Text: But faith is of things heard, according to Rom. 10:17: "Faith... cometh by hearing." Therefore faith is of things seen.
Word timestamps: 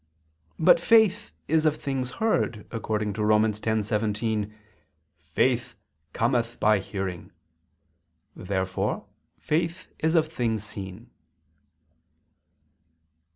But 0.57 0.79
faith 0.79 1.31
is 1.47 1.63
of 1.67 1.75
things 1.75 2.13
heard, 2.17 2.65
according 2.71 3.13
to 3.13 3.23
Rom. 3.23 3.43
10:17: 3.43 4.51
"Faith... 5.19 5.75
cometh 6.11 6.59
by 6.59 6.79
hearing." 6.79 7.31
Therefore 8.35 9.05
faith 9.37 9.89
is 9.99 10.15
of 10.15 10.27
things 10.27 10.63
seen. 10.63 11.11